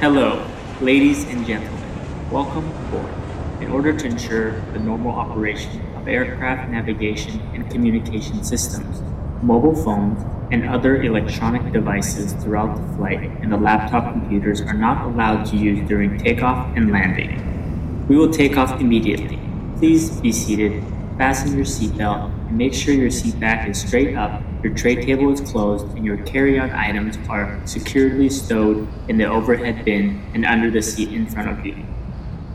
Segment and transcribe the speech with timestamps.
[0.00, 0.42] Hello,
[0.80, 2.30] ladies and gentlemen.
[2.30, 3.12] Welcome aboard.
[3.60, 9.02] In order to ensure the normal operation of aircraft navigation and communication systems,
[9.42, 15.04] mobile phones, and other electronic devices throughout the flight and the laptop computers are not
[15.04, 18.06] allowed to use during takeoff and landing.
[18.08, 19.38] We will take off immediately.
[19.76, 20.82] Please be seated,
[21.18, 25.31] fasten your seatbelt, and make sure your seat back is straight up, your tray table
[25.31, 30.69] is closed, and your carry-on items are securely stowed in the overhead bin and under
[30.71, 31.75] the seat in front of you.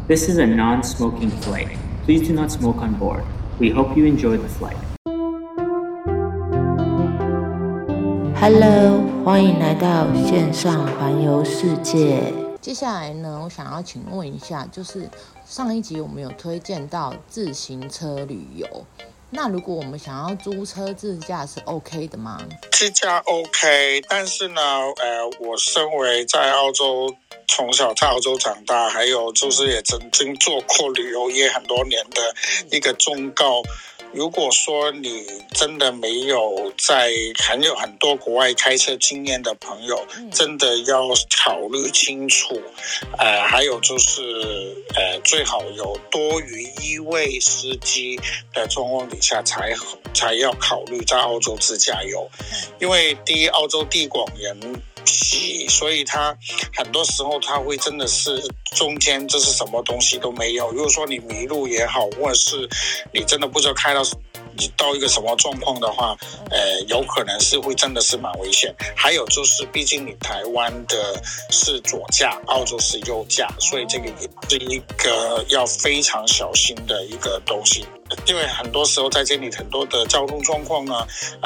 [0.09, 1.69] This is a non-smoking flight.
[2.05, 3.23] Please do not smoke on board.
[3.59, 4.77] We hope you enjoy the flight.
[8.41, 12.33] Hello，欢迎来到线上环游世界。
[12.61, 15.09] 接下来呢，我想要请问一下，就是
[15.45, 18.67] 上一集我们有推荐到自行车旅游，
[19.32, 22.42] 那如果我们想要租车自驾是 OK 的吗？
[22.72, 27.14] 自驾 OK，但是呢，呃，我身为在澳洲
[27.48, 32.34] 从小在澳洲长大，还有就是也曾经做过旅游业很多年的
[32.72, 33.62] 一个忠告。
[34.16, 37.12] 如果说你真的没有在
[37.44, 41.10] 很有很多国外开车经验的朋友，真的要
[41.44, 42.62] 考虑清楚。
[43.18, 44.22] 呃，还有就是，
[44.96, 48.18] 呃，最好有多于一位司机
[48.54, 49.74] 的状况底下才
[50.14, 52.30] 才要考虑在澳洲自驾游，
[52.80, 55.68] 因为第一，澳洲地广人稀。
[55.68, 56.38] 所以他
[56.74, 58.42] 很多时候他会真的是
[58.76, 60.70] 中间这是什么东西都没有。
[60.72, 62.70] 如果说你迷路也好，或者是
[63.12, 64.04] 你真的不知道开到
[64.78, 66.16] 到一个什么状况的话，
[66.52, 68.74] 呃，有可能是会真的是蛮危险。
[68.96, 77.86] 还有就是，毕竟你台湾的是左驾，澳洲是右驾，所以这个也是一个要非常小心的一个东西。
[78.28, 80.94] 因为很多时候在这里很多的交通状况呢，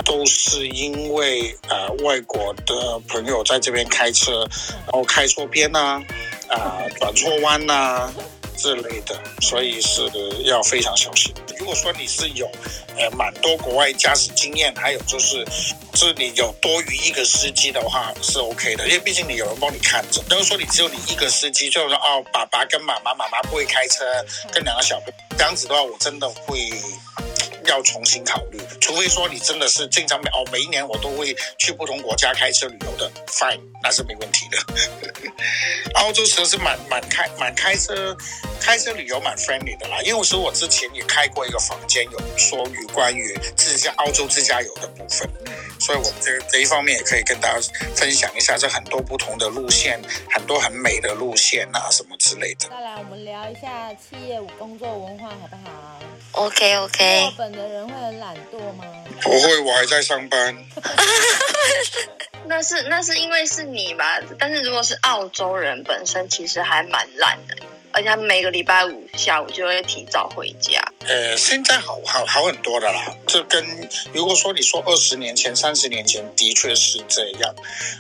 [0.04, 4.46] 都是因为呃外国的朋友在这边开车，
[4.86, 6.04] 然后开错边呐，
[6.50, 8.12] 啊转错弯呐
[8.58, 10.02] 之类的，所以是
[10.44, 11.34] 要非常小心。
[11.58, 12.46] 如果说你是有
[12.98, 15.46] 呃蛮多国外驾驶经验，还有就是
[15.94, 20.22] 是你有多于一个司机的话是 OK 的，因为毕竟你有人帮你看着。
[20.30, 24.04] 如果说你只有你一个司机，就是哦爸爸跟妈妈，妈妈不会开车，
[24.52, 26.70] 跟两个小朋友这样子的话，我真的会。
[27.70, 34.58] 要重新考虑，除非说你真的是经常每哦每一年我都会去不同国家开车旅游的，fine，那是没问题的。
[35.96, 38.16] 澳洲其实是蛮蛮开蛮开车
[38.60, 45.30] 开车旅游蛮 friendly 的啦，因为我说我之前也开过一个房间，有说与关于自驾澳洲自驾游的部分，
[45.80, 47.60] 所以我这这一方面也可以跟大家
[47.96, 52.68] 分享一下，这很多不同的路线，很多很美的路线啊什么之类的。
[52.70, 55.99] 再来，我们聊一下企业工作文化好不好
[56.32, 57.34] ？OK OK。
[57.38, 58.84] 的人会很懒惰吗？
[59.22, 60.56] 不会，我还在上班。
[62.46, 64.20] 那是那是因为是你吧？
[64.40, 67.56] 但是如果是澳洲人本身，其实还蛮懒的。
[68.00, 70.82] 而且他每个礼拜五下午就会提早回家。
[71.06, 73.14] 呃，现在好好好很多的啦。
[73.28, 73.62] 这跟
[74.14, 77.54] 如果说你说二十年前、三十年前，的确是这样。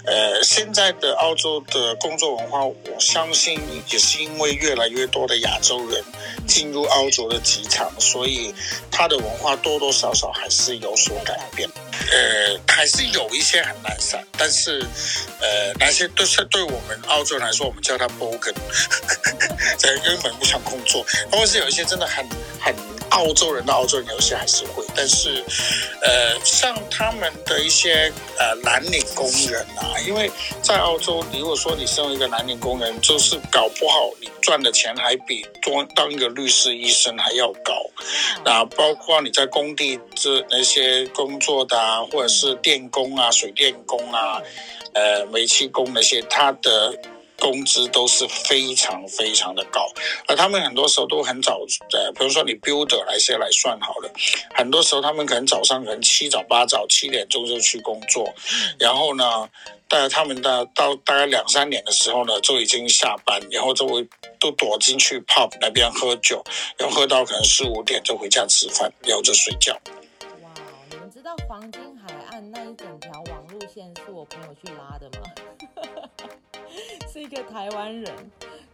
[0.05, 3.59] 呃，现在的澳洲的工作文化，我相信
[3.91, 6.01] 也是因为越来越多的亚洲人
[6.47, 8.55] 进入澳洲的机场，所以
[8.89, 11.69] 他的文化多多少少还是有所改变。
[12.11, 14.79] 呃，还是有一些很懒散，但是
[15.41, 18.07] 呃，那些都是对我们澳洲人来说，我们叫它
[19.99, 22.25] 根本不想工作，或者是有一些真的很
[22.59, 22.73] 很
[23.09, 24.83] 澳洲人的澳洲人，有些还是会。
[24.95, 25.43] 但是，
[26.01, 30.29] 呃，像他们的一些呃蓝领工人啊，因为
[30.61, 37.73] 在澳洲，如果说你身为一个蓝领工人，就是搞不好你赚的钱还比当当一个律师、医生还要高。
[38.43, 44.41] 那包括你在工地这那些工作的啊，或者是电工啊、水电工啊、
[44.93, 46.93] 呃煤气工那些，他的。
[47.39, 49.87] 工资都是非常非常的高，
[50.27, 51.59] 而他们很多时候都很早，
[51.93, 54.11] 呃，比如说你 builder 来先来算好了，
[54.53, 58.33] 很多时候他们可能早上可能七早八早七点钟就去工作，
[58.77, 59.49] 然后呢，
[59.87, 64.07] 大概他们的到大概两三点的时候呢，就已经下班，然后就会
[64.39, 66.43] 都躲进去 pub 那边喝酒，
[66.77, 69.73] 然后喝到可能四五点就回家吃饭，然后就睡觉。
[70.43, 70.49] 哇，
[70.89, 75.25] 你们知道黄金海岸那一整条网路线是我朋友去拉的吗？
[77.19, 78.09] 是一个台湾人，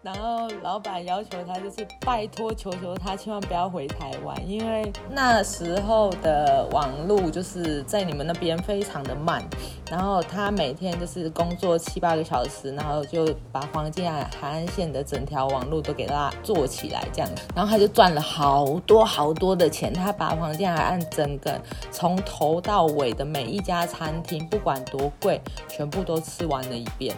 [0.04, 9.44] 然后老板要求他就是拜托求求他千万不要回台湾，因为那时候的网路就是在你们那边非常的慢，
[9.90, 21.60] 然后他每天就是工作七八个小时，然后就把黄金海岸线的整条网路都给他做起来这样，然后他就赚了好多好多的钱，他把黄金海岸整个
[21.90, 27.16] 从头到尾的每一家餐厅不管多贵，全部都吃完了一遍。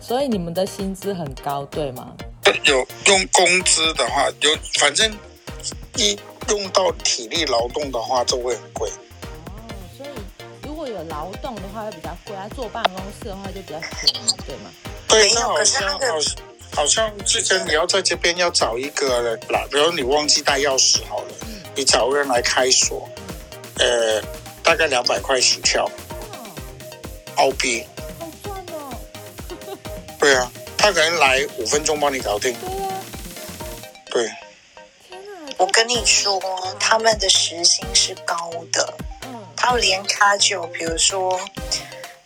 [0.00, 2.12] 所以你们的薪资很高，对吗？
[2.64, 4.50] 有用工资的话，有
[4.80, 5.10] 反正
[5.96, 6.18] 一
[6.48, 8.90] 用到体力劳动的话，就会很贵。
[9.46, 10.08] 哦，所以
[10.66, 14.70] 如果有劳动的话会比较贵，啊，坐办公室的话就比较便宜，对吗？
[15.08, 16.18] 对，那好像好
[16.74, 23.08] 好像之前你要在这边要找一个人来，比如你忘记带钥匙好了，嗯、你找个人来开锁，
[23.78, 24.20] 呃，
[24.62, 25.88] 大概两百块起跳，
[27.36, 27.84] 澳币。
[30.20, 30.50] 对啊。
[30.82, 32.56] 他可能来五分钟帮你搞定。
[34.10, 34.30] 对。
[35.58, 36.40] 我跟你说，
[36.80, 38.94] 他们的时薪是高的。
[39.54, 41.38] 他们连卡酒，比如说，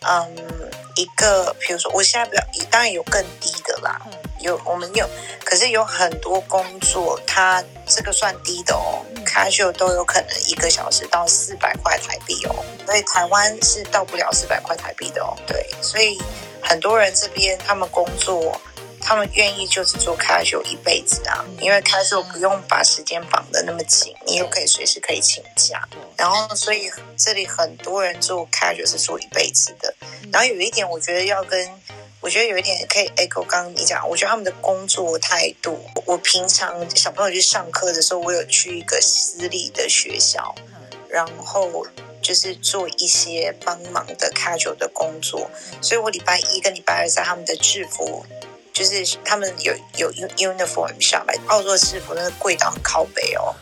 [0.07, 3.99] 嗯，一个，比如说，我现在不要，当然有更低的啦。
[4.39, 5.05] 有，我们有，
[5.43, 9.03] 可是有很多工作，它这个算低的哦。
[9.25, 12.55] 卡酒都有可能一个小时到四百块台币哦。
[12.85, 15.35] 所以台湾是到不了四百块台币的哦。
[15.45, 16.17] 对，所以。
[16.67, 18.59] 很多人这边他们工作，
[18.99, 25.87] 他们愿意就是做 casual 一辈子啊，因为 casual 不用把时间绑得那么紧，你又可以随时可以请假。
[26.17, 29.93] 然后，所以这里很多人做 casual 是做一辈子的。
[30.31, 31.69] 然后有一点，我觉得要跟，
[32.19, 35.79] 我觉得有一点可以 echo 刚刚你讲，我觉得他们的工作态度。
[36.05, 40.55] 我平常小朋友去上课的时候，我有去一个私立的学校，
[41.09, 41.85] 然后。
[42.25, 45.47] 就是做一些帮忙的 casual 的工作，
[45.79, 48.25] 所以我礼拜一跟礼拜二在他们的制服，
[48.73, 53.53] 就是他们有有 uniform 下来，澳洲的制服那个贵到很靠北哦。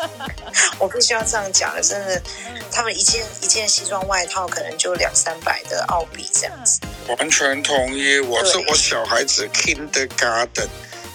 [0.78, 2.22] 我必须要这样讲，真的，
[2.70, 6.80] 他们一件一件西装外套可能就两三百的澳币这样子。
[7.08, 10.68] 完全同意，我是我小孩子 kindergarten。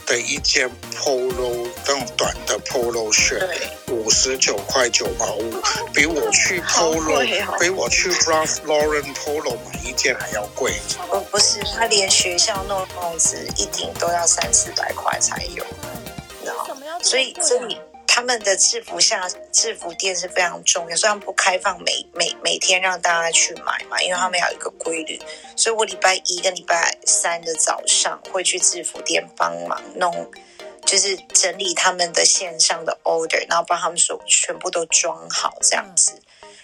[0.05, 3.47] 的一件 polo 那种短的 polo shirt，
[3.89, 5.53] 五十九块九毛五，
[5.93, 10.73] 比我去 polo，比我去 Ralph Lauren polo 买一件还要贵。
[11.11, 15.63] 呃不是，他连学校弄帽子一顶都要三四百块才有，
[16.45, 17.77] 然后所以这里。
[18.15, 25.19] 他们的制服下制服店是非常重要，虽然不开放每每每天让大家去买嘛，因为他们有一个规律，
[25.55, 30.29] 所以我礼拜一跟礼拜三的早上会去制服店帮忙弄，
[30.85, 36.21] 就是整理他们的线上的 order，然后帮他们所全部都装好这样子，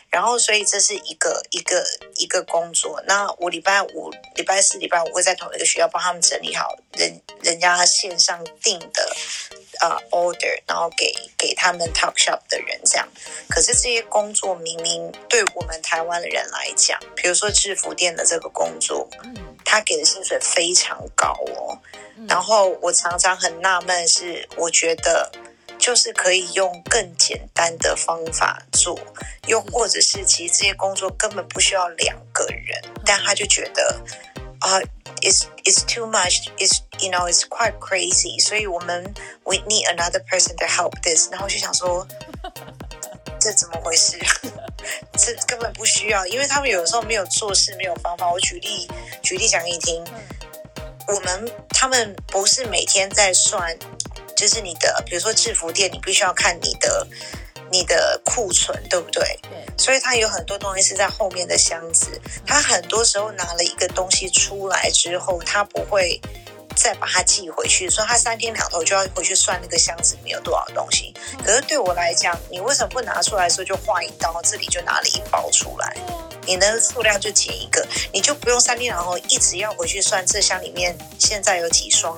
[0.09, 1.85] 然后所以这是一个一个
[2.15, 3.01] 一个工作。
[3.07, 9.15] 那我礼拜五、礼拜四、礼拜五会在同一个学校帮他们整理好人人家线上订的。
[9.81, 13.07] 呃、uh，order，然后给给他们 talk shop 的人这样，
[13.47, 19.07] 可是这些工作明明对我们台湾的人来讲，比如说制服店的这个工作，
[19.63, 21.79] 他给的薪水非常高哦。
[22.27, 25.31] 然后我常常很纳闷是，我觉得
[25.79, 28.99] 就是可以用更简单的方法做，
[29.47, 34.03] 又或者是其实这些工作根本不需要两个人，但他就觉得
[34.59, 34.79] 啊。
[34.79, 34.85] Uh,
[35.21, 36.47] It's it's too much.
[36.59, 38.39] It's you know it's quite crazy.
[38.41, 39.03] 所以我们
[39.43, 41.29] we need another person to help this.
[41.29, 42.07] 然后就想说，
[43.37, 44.17] 这怎么回事？
[45.17, 48.31] 这根本不需要，因为他们有的时候没有做事，没有方法。
[48.31, 48.87] 我举例
[49.21, 50.01] 举例讲给你听，
[51.07, 53.77] 我们他们不是每天在算，
[54.39, 57.07] 就是你的，比如说制服店，你必须要看你的。
[57.71, 59.21] 你的库存对不对？
[59.43, 62.19] 对，所以他有很多东西是在后面的箱子。
[62.43, 66.19] 他很多时候拿了一个东西出来之后，他不会
[66.75, 71.13] 再把它寄回去，所以他三天两头就要回去算那个箱子里面有多少东西。
[71.45, 75.95] 可是对我来讲，你为什么不拿出来的时候就划一刀，这里就拿了一包出来？
[76.47, 82.17] 你的数量就减一个，你就不用三天两头一直要回去算这箱里面现在有几双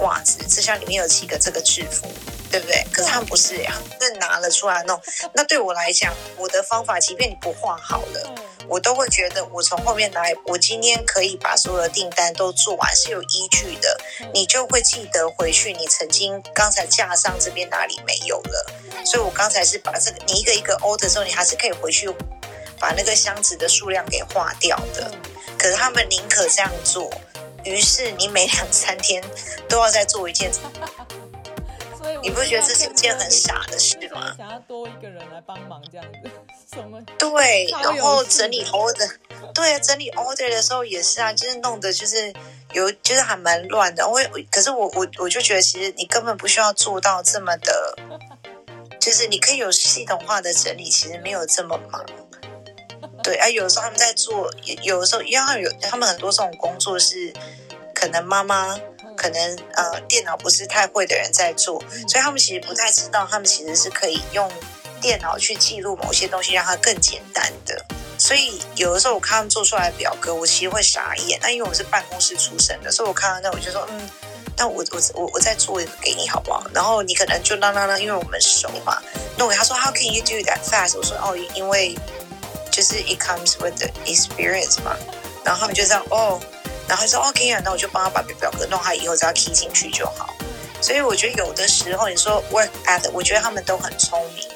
[0.00, 2.06] 袜子，这箱里面有几个这个制服。
[2.50, 2.82] 对不对？
[2.90, 4.98] 可是他们不是呀，是拿了出来弄。
[5.34, 8.34] 那对我来讲，我的方法，即便你不画好了，
[8.66, 14.00] 我都会觉得我从后面来，我今天可以把所有的订单都做完，是有依据的。
[14.32, 18.72] 你就会记得回去，你曾经刚才架上这边哪里没有了。
[19.04, 22.08] 所以我刚才是把这个，你一个一个 order 之后，你还是可以回去
[22.80, 25.12] 把那个箱子的数量给划掉的。
[25.58, 27.10] 可是他们宁可这样做，
[27.64, 29.22] 于是你每两三天
[29.68, 30.50] 都要再做一件。
[32.22, 34.34] 你不觉得这是一件很傻的事吗？
[34.36, 36.30] 想要多一个人来帮忙这样子，
[36.74, 37.00] 什么？
[37.18, 39.10] 对，然后整理 order，
[39.54, 42.32] 对啊，整理 order 的时候也是啊，就是弄得就是
[42.72, 44.08] 有，就是还蛮乱的。
[44.08, 44.18] 我
[44.50, 47.96] 可是我我我就觉得，其实你根本不需要做到这么的，
[48.98, 52.04] 就是你可以有系统化的整理，其实没有这么忙。
[53.22, 54.50] 对啊，有的时候他们在做，
[54.82, 57.32] 有的时候因为他有他们很多这种工作是
[57.94, 58.78] 可能妈妈。
[59.16, 64.48] 可能呃，电脑不是太会的人在做，所以他们其实不太知道，他们其实是可以用
[65.00, 67.84] 电脑去记录某些东西，让它更简单的。
[68.16, 71.36] 所以有的时候我看他们做出来的表格，我其实会傻眼。
[71.42, 74.08] 那因为我是办公室出身的，所以我看到那我就说，嗯，
[74.56, 76.62] 那我我我我再做一个给你好不好？
[76.72, 79.02] 然后你可能就那那那，因为我们熟嘛。
[79.36, 80.96] 那我他说 How can you do that fast？
[80.96, 81.98] 我说哦，因为
[82.70, 84.96] 就是 it comes with the experience 嘛。
[85.44, 86.40] 然后他们就这样哦，
[86.88, 90.34] 然后说 OK 啊，那我就帮他把表格弄好，以后只要填进去就好。
[90.80, 94.46] 所以我觉得有的时候你说 work at，我觉得他们都很聪明。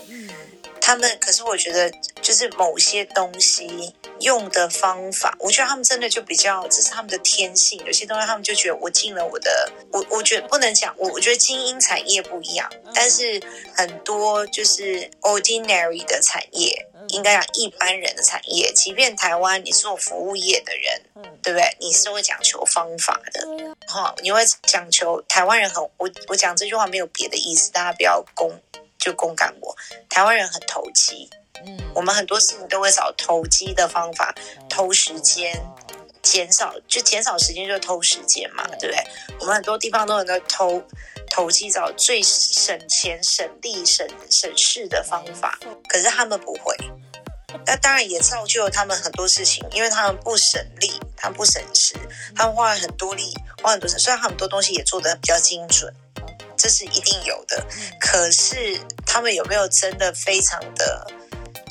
[0.85, 1.89] 他们可是我觉得
[2.21, 7.81] 就是某些东西用的方法，我觉得他们真的就比较，这是他们的天性。
[7.87, 13.41] 有些东西他们就觉得我进了我的，我我觉得不能讲，我我觉得精英产业不一样，但是
[13.77, 21.03] 很多就是 ordinary 的产业，应该讲一般人的产业，即便台湾你是做服务业的人，
[21.43, 21.77] 对不对？
[21.81, 23.47] 你是会讲求方法的，
[23.87, 28.53] 哈，你会讲求台湾人很，我我讲这句话没有别的意思，大家不要攻。
[28.99, 29.77] 就攻赶我，
[30.09, 31.29] 台湾人很投机，
[31.67, 34.33] 嗯，我们很多事情都会找投机的方法，
[34.69, 35.61] 偷时间，
[36.23, 39.05] 减少就减少时间就偷时间嘛，对不对？
[39.41, 40.81] 我们很多地方都很多偷
[41.33, 45.59] 投机，找最省钱、省力、省省事的方法，
[45.89, 46.77] 可是他们不会，
[47.67, 51.95] 那当然也造就了他们很多事情，因为他们不省力，他们不省时，
[52.37, 55.91] 他们花了很多力，花很多时，虽然他们很多东西也做得比较精准。
[56.55, 57.67] 这是一定有的，
[57.99, 61.05] 可是他们有没有真的非常的，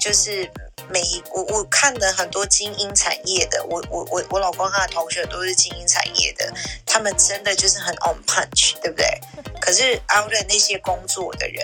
[0.01, 0.49] 就是
[0.89, 0.99] 每
[1.31, 6.51] 我我看的很多精英产业的，我我我我老公他的同学都是精英产业的，
[6.87, 9.05] 他们真的就是很 on punch，对不对？
[9.61, 11.63] 可是 out 的那些工作的人，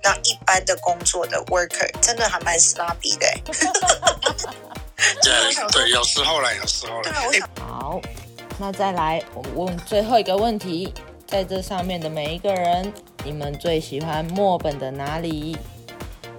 [0.00, 3.26] 那一般的工作的 worker 真的还蛮 sloppy 的。
[5.20, 5.32] 对
[5.72, 7.12] 对，有时候来，有时候来。
[7.58, 8.00] 好，
[8.58, 10.94] 那再来我问最后一个问题。
[11.26, 12.92] 在这上面的每一个人，
[13.24, 15.56] 你们最喜欢墨本的哪里？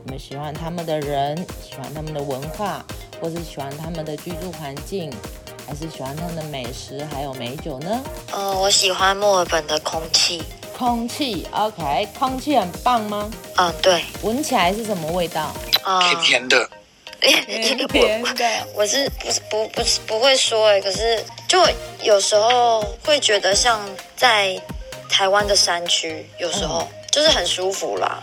[0.06, 1.36] 你们喜欢他们的人，
[1.68, 2.86] 喜欢他们的文化，
[3.20, 5.12] 或是喜欢他们的居住环境，
[5.66, 8.04] 还是喜欢他们的美食还有美酒呢？
[8.32, 10.44] 呃，我喜欢墨尔本的空气。
[10.78, 13.32] 空气，OK，空气很棒吗？
[13.56, 14.06] 嗯、呃，对。
[14.22, 15.52] 闻起来是什么味道？
[15.82, 16.70] 啊、呃，甜的。
[17.20, 18.68] 甜的。
[18.76, 21.60] 我是不是不不是不会说哎，可是就
[22.04, 23.82] 有时候会觉得像
[24.16, 24.62] 在。
[25.08, 28.22] 台湾的山区有时候就是很舒服啦，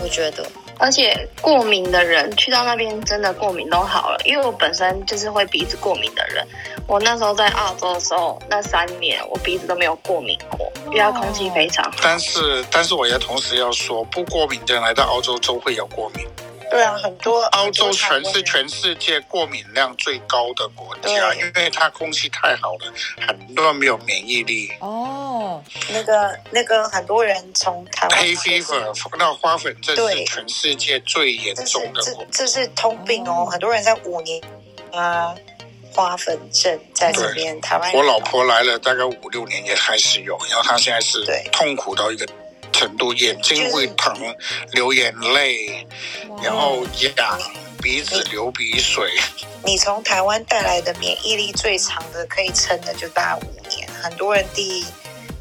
[0.00, 0.46] 我觉得。
[0.78, 6.46] 而且过敏的人去到那边真的过敏都好了，因为我本身就是会鼻子过敏的人。
[6.86, 11.98] 我那时候在澳洲的时候，那三年我鼻子都没有过敏过，因为空气非常好。
[12.02, 16.26] 但是，但是我也同时要说，不过敏的人来到澳洲都会有过敏。
[16.70, 22.92] 对啊，很多澳洲全是全世界过敏量最高的国家，因为它空气太好了，
[23.26, 24.70] 很多人没有免疫力。
[24.80, 32.12] 哦，那个那个很多人从台湾黑 fever 那花粉症是全世界最严重的这。
[32.30, 34.42] 这是通病哦，很多人在五年
[34.92, 35.34] 啊
[35.94, 37.92] 花粉症在这边台湾。
[37.94, 42.26] 我老婆来了大概五六年也开始有，然后她现在是痛苦到一个。
[42.72, 44.14] 程度，眼睛会疼，
[44.72, 45.86] 流眼泪，
[46.42, 47.38] 然后痒，
[47.82, 49.10] 鼻子流鼻水。
[49.64, 53.88] 你从台湾带来的免疫力最长的，可以撑的就大概五年。
[54.02, 54.84] 很多人第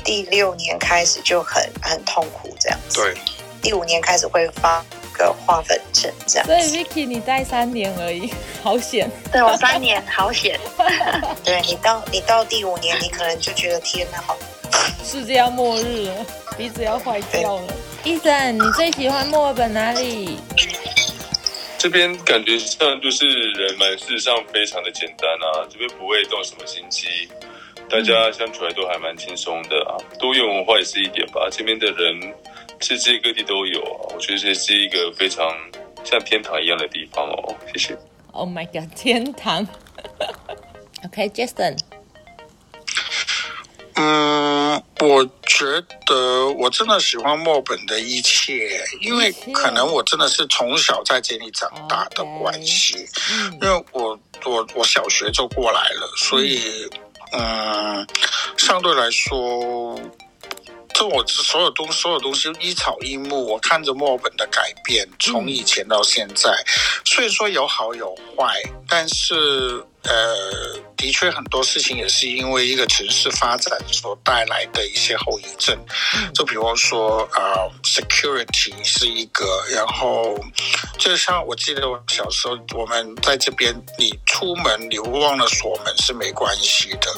[0.04, 3.02] 第六年开始就很很痛苦这样子。
[3.02, 3.16] 对，
[3.62, 6.48] 第五年开始会发个花粉症这样。
[6.48, 9.10] 所以 Vicky 你待三年而已， 好险。
[9.32, 10.60] 对我三年好险。
[11.46, 14.36] 对你到你到第五年，你可能就觉得天哪，好，
[15.04, 16.26] 世界要末日了。
[16.58, 17.74] 鼻子要坏掉了。
[18.04, 20.40] 医生，你最喜欢墨尔本哪里？
[21.78, 27.08] 这边感觉上就是人们事实上非常的简单啊，这边不会动什么心机，
[27.88, 29.94] 大家相处来都还蛮轻松的啊。
[30.20, 32.34] 多元文化也是一点吧，这边的人
[32.80, 35.48] 世界各地都有啊，我觉得这是一个非常
[36.04, 37.56] 像天堂一样的地方哦。
[37.72, 37.98] 谢谢。
[38.32, 39.68] Oh my god，天堂。
[41.06, 41.78] OK，Justin。
[43.94, 44.47] 嗯，
[45.00, 45.66] 我觉
[46.06, 53.08] 得我真的喜欢墨本的一切，因为可能我真的是从小在这里长大的关系，
[53.62, 56.90] 因为我我我小学就过来了，所以
[57.34, 58.08] 嗯，
[58.58, 60.00] 相对来说，
[60.94, 66.52] 这我所有东所有东西一草一木，我看着墨尔本的改变，从以前到现在，
[67.06, 70.88] 所以说有好有坏，但是呃。
[70.98, 75.78] 的确很多事情也是因为一个城市发展所带来的一些后遗症，
[76.34, 80.36] 就比如说呃，security 是一个，然后
[80.98, 87.14] 就像我记得我小时候，我们在这边，你出门你忘了锁门是没关系的，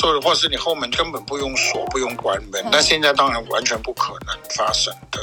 [0.00, 5.20] 或者或是你后门根本不用锁，不用关门，那现在当然完全不可能发生的。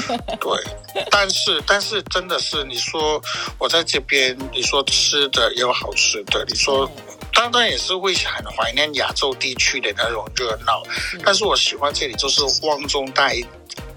[0.40, 3.22] 对，但是但是真的是你说
[3.58, 6.90] 我在这边，你说吃的也有好吃的，你说
[7.32, 10.82] 当然也是会很怀念亚洲地区的那种热闹，
[11.24, 13.36] 但是我喜欢这里就是汪中带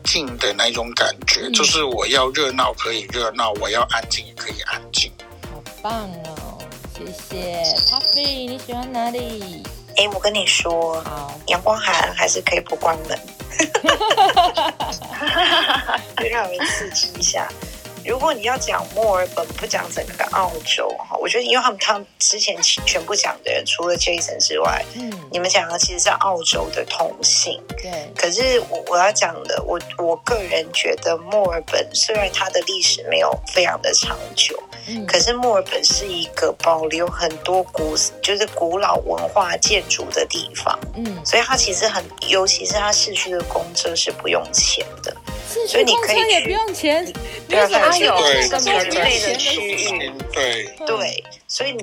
[0.04, 5.12] 静的那种感觉，就是我要热闹可以热闹，我要安静也可以安静。
[5.52, 6.58] 好棒哦，
[6.96, 9.64] 谢谢 Puffy，你喜欢哪里？
[9.96, 13.20] 哎，我跟你说，好，阳光海岸还是可以不关门。
[16.18, 17.48] 就让人刺激一下。
[18.06, 27.62] 如果你要讲墨尔本，不讲整个澳洲哈，我觉得因为他们他们之前全部讲的人，除了 Jason 之外，嗯，你们讲的其实是澳洲的同性。
[27.78, 27.92] 对。
[28.16, 45.16] 可是我我要讲的，我我个人觉得墨尔本虽然它的历史没有非常的长久，嗯，可是墨尔本是一个保留很多古就是古老文化建筑的地方，嗯，所以它其实很，尤其是它市区的公车是不用钱的。
[45.68, 47.14] 所以你可以去，也不用钱，
[47.48, 51.78] 对啊，它有对个免费的区域，对对，所以你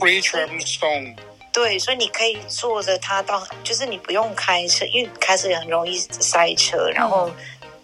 [1.53, 7.31] 对，所以你可以坐着它到，就是你不用开车，因为开车也很容易塞车，然后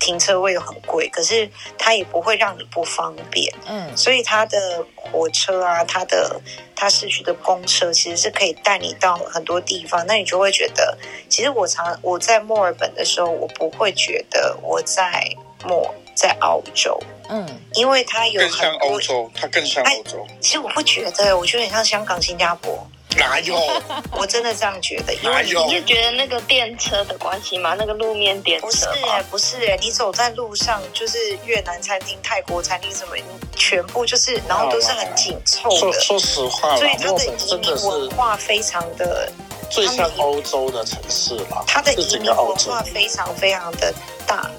[0.00, 6.40] 停车位又很贵，可是它也不会让你不方便，嗯，所以它的火车啊，它的
[6.75, 15.30] 它市区的公车其实是可以带你到很多地方，那你就会觉得，其实我常我在墨尔本的时候，我不会觉得我在。
[15.64, 20.26] 墨在澳洲，嗯，因为它有很更像欧洲，它更像欧洲。
[20.40, 22.85] 其实我不觉得，我觉得很像香港、新加坡。
[23.18, 23.56] 哪有？
[24.12, 25.14] 我真的这样觉得。
[25.14, 25.42] 因为？
[25.42, 27.75] 你是觉得那个电车的关系吗？
[27.78, 28.66] 那个路面电车？
[28.66, 33.14] 不是哎，不是哎，你走在路上，就是越南餐厅、泰国餐厅什么，
[33.54, 35.76] 全部就是，然后都是很紧凑的。
[35.76, 39.30] 说说实话，所以它的移民文化非常的
[39.70, 41.64] 最像欧洲的城市了。
[41.66, 43.94] 它的移民文化非常非常的
[44.26, 44.50] 大。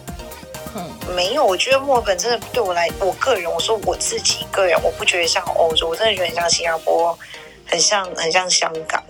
[1.16, 7.18] 没有，我觉得墨尔本真的对我来，我个人，我说我自己个人，我不觉得像欧洲，我真的觉得很像新加坡，
[7.66, 9.04] 很像很像香港。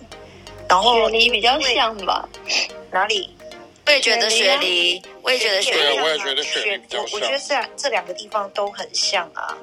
[0.70, 2.28] 然后你比较像吧？
[2.92, 3.34] 哪里？
[3.86, 7.08] 我也觉得雪梨，我也觉得雪梨，我也觉得雪梨比较像。
[7.14, 9.58] 我觉得这这两个地方都很像啊。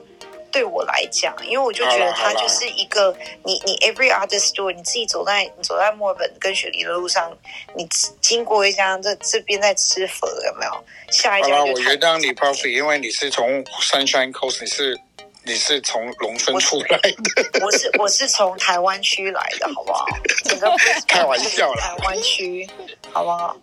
[0.55, 3.13] 对我来讲，因为我就觉得它就是一个
[3.43, 7.37] 你你 every other store，你自己走在你走在墨尔本跟雪梨的路上，
[7.75, 7.85] 你
[8.21, 10.85] 经过一家这这边在吃粉有没有？
[11.11, 11.73] 下一家就。
[11.73, 15.01] 我原谅你 Puffy 因为你是从 Sunshine Coast，你是
[15.43, 17.61] 你是从农村出来的。
[17.61, 20.07] 我是我是从台湾区来的，好不好？
[20.45, 20.71] 整个
[21.09, 22.71] 开玩笑啦，台湾区，
[23.13, 23.57] 好不好？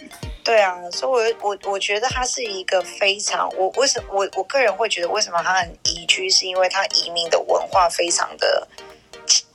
[0.43, 8.67] 对啊，所以我我我觉得他是一个非常我为什么我我个人会觉得为什么他很宜居，是因为他移民的文化非常的，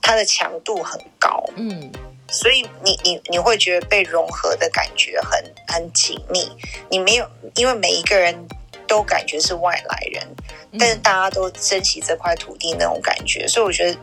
[0.01, 1.91] 它的强度很高，嗯，
[2.29, 6.49] 所以你你你会觉得被融合的感觉很很紧密，
[6.89, 8.33] 你没有因为每一个人
[8.87, 10.25] 都感觉是外来人，
[10.79, 13.99] 但是大家都珍惜这块土地那种感觉，所以我觉得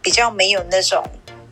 [0.00, 1.02] 比较没有那种。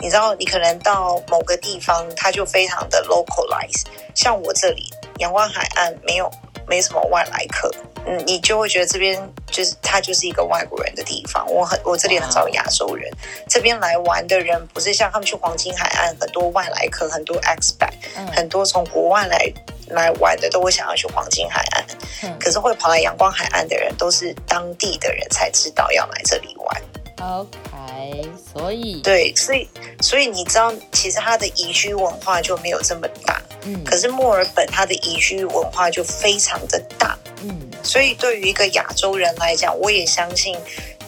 [0.07, 3.83] 你知道，你可能到某个地方，它就非常的 localize。
[4.15, 4.89] 像我这里
[5.19, 6.31] 阳光海岸，没有
[6.65, 7.69] 没什么外来客，
[8.07, 11.45] 嗯，你就会觉得这边就是它就是一个外国人的地方。
[11.51, 13.13] 我很我这里很少亚洲人，
[13.49, 17.91] 这边来玩的人不是像他们去黄金海岸，很多外来客，很多 expat，
[18.33, 19.53] 很多从国外来
[19.89, 26.83] 来玩的都会想要去黄金海岸，可是会跑来阳光海岸的人，都是当地的人才知道要来这里玩。
[27.19, 29.69] OK，所以对，所以
[30.03, 40.55] 所以你知道，其实它的宜居文化就没有这么大，嗯，可是墨尔本它的宜居文化就非常的大，嗯，所以对于一个亚洲人来讲，我也相信，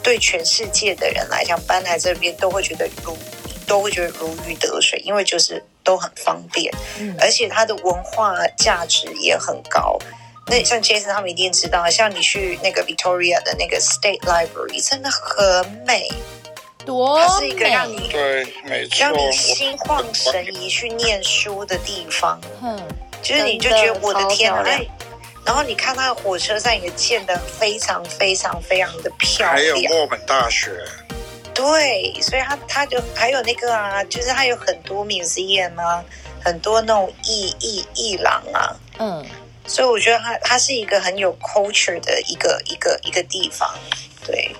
[0.03, 3.16] 对全世界的人来讲，搬来这边都会觉得如
[3.66, 9.99] 都会觉得如鱼得水，因为就是都很方便，嗯，而且它的文化价值也很高。
[10.51, 16.09] 那像 Jason 他们一定知道，像你去那个 Victoria 的那个 State Library，真的很美，
[16.87, 22.41] 多它是一个让你对，没错，让你心旷神怡去念书的地方。
[22.63, 22.81] 嗯，
[23.23, 24.65] 就是你就觉得我的天啊！
[25.45, 30.71] 然后你看它的火车站也建得非常非常非常的漂亮，还有墨尔本大学。
[31.53, 36.03] 对，所以它它就还有那个啊，就是它有很多 museum 啊，
[36.43, 39.27] 很多那种艺艺艺廊啊，嗯。
[39.69, 43.73] 所以我觉得它它是一个很有 culture 的一个一个一个地方，
[44.27, 44.51] 对。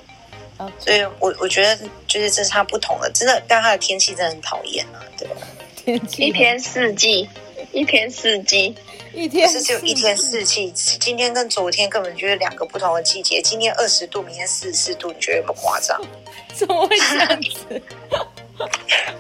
[0.81, 1.77] 所以我我觉得
[2.09, 5.37] 就是这是它不同的，真的，但它的天气真的很讨厌啊，对吧？
[5.77, 7.29] 天气一天四季，
[7.71, 8.75] 一天四季，
[9.15, 15.97] 一天是只有一天四季，今天跟昨天根本就是两个不同的季节，今天二十度，明天四十四度，你觉得有没有夸张？
[16.53, 17.83] 怎么会这样子？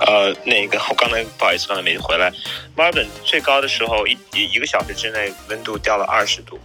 [0.00, 2.32] 呃，那个我刚才不好意思，刚才没回来。
[2.76, 6.58] 墨尔本最高的时候，一一一个小时之内温度掉了二十度。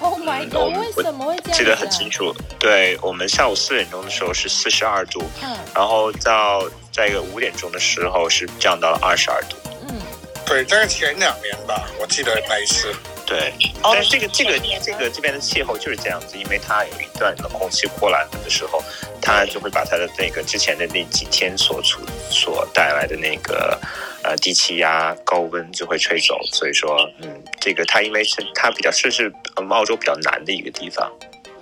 [0.00, 1.58] Oh my god！、嗯、为什么会这样？
[1.58, 2.34] 记得很清楚。
[2.58, 6.62] 对，我们下午四点钟的时候是四十二度，嗯，然后到
[6.92, 9.56] 在一个五点钟的时候是降到了二十二度。
[9.88, 10.00] 嗯，
[10.46, 12.94] 对，这是前两年吧，我记得那一次。
[13.28, 18.82] 对，但是这个这个这个这边的气候就是这样子，因为它有一段冷空气过来的时候，
[19.20, 23.78] 它就会把它的那个之前的那几天所处所带来的那个
[24.24, 27.28] 呃低气压高温就会吹走，所以说嗯，
[27.60, 29.30] 这个它因为是它比较是是
[29.68, 31.12] 澳洲比较南的一个地方。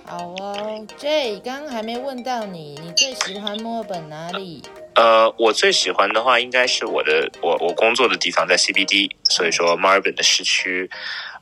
[0.05, 4.63] 好哦，Jay，刚刚还没问到你，你最喜欢墨尔本哪里？
[4.97, 10.89] 呃，我最喜欢的话应该是我的我我工作的地方在 CBD，所以说墨尔本的市区。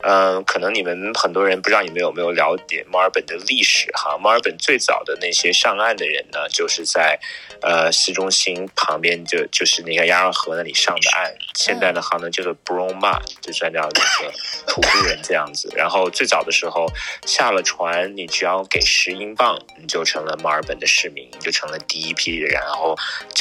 [0.02, 4.16] 嗯，可能你们很多人不知道你们有没有了解墨尔本的历史哈？
[4.18, 7.18] 墨尔本最早的那些上岸的人呢，就是在
[7.62, 11.34] 呃市中心旁边就就是那个亚尔河那里上的岸。
[11.54, 14.32] 现在的话呢，叫做 Broome Mud，就算叫那个
[14.68, 15.72] 土著人这样子。
[15.74, 16.86] 然后最早的时候
[17.24, 22.52] 下了船，你只要给十英镑，你就成了墨尔本的市民，你就成了第一批人。
[22.52, 22.94] 然后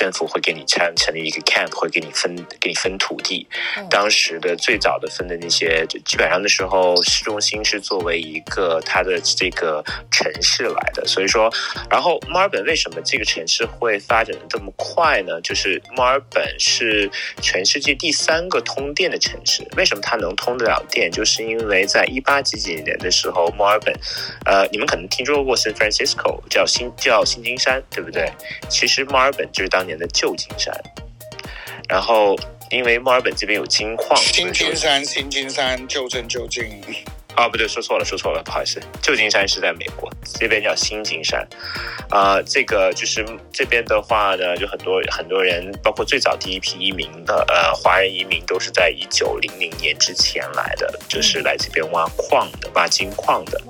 [0.05, 3.47] 政府会给你成成立一个 camp，会给你分给你分土地。
[3.89, 6.35] 当时的最早的分的那些，就基本上。
[6.45, 11.51] 的时候，市中心是作为一个它的这个城市来的，所以说，
[11.89, 15.41] 然后墨尔本为什么这个城市会发展的这么快呢？
[15.41, 17.09] 就是墨尔本是
[17.41, 21.09] 全世界第三个通电的城市，为什么它能通得了电？
[21.09, 23.91] 就是因为在一八几几年的时候，墨尔本，
[24.45, 28.29] 呃，你们可能听说过 San Francisco 叫新叫新金山，对不对？
[28.69, 30.73] 其实墨尔本就是当年旧金山，
[31.87, 32.35] 然后。
[32.71, 36.81] 因为墨尔本这边有金矿，新金山，新金山，旧镇、旧金。
[37.35, 41.45] 啊，不对，说错了，说错了，不好意思，旧金山是在美国，这边叫新金山。
[42.09, 53.61] 啊、呃，这个就是这边的话呢，就很多很多人，包括最早第一批移民的呃华人移民，都是在一九零零年之前来的，就是来这边挖矿的，挖金矿的。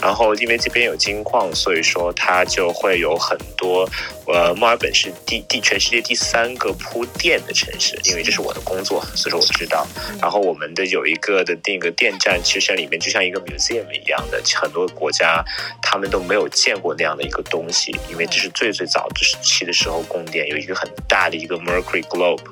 [0.00, 3.88] 然后因为这边有金矿，所以说它就会有很多。
[4.28, 9.86] 呃，墨尔本是第第全世界第三个铺电的城市，因为这是我的工作，所以说我知道。
[10.20, 15.44] 然后我们的有一个的那个电站，其实里面就像一个 museum 一样的，很多国家
[15.82, 22.42] 他们都没有见过那样的一个东西，因为这是最最早的时期的时候宫殿，有一个很大的一个 Mercury Globe。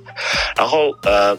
[0.56, 1.36] 然后呃，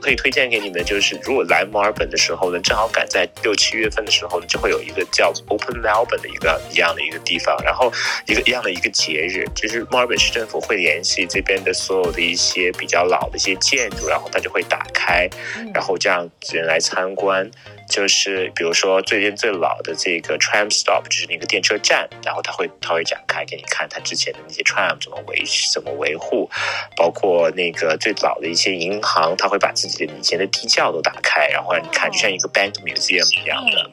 [0.00, 7.92] 可以推荐给你们，就是如果来墨尔本的时候呢，正好赶在六七月份的时候呢，就会有一个叫 Open Melbourne 的一个一样的一个地方，然后
[8.26, 9.44] 一个一样的一个节日。
[9.54, 15.28] 就是墨尔本市政府会联系这边的所有的一些比较老的一些建筑，然后它就会打开，
[15.72, 17.50] 然后这样人来参观。
[17.88, 25.44] 就是比如说最近最老的这个 tram stop，就是那个电车站，然后它会它会展开给你看它之前的那些 tram 怎么维
[25.74, 26.48] 怎么维护，
[26.96, 33.90] 包括那个最早的一些银行，它会把自己的以前的地窖都打开，然后让你看，就像一个 bank museum 一样的。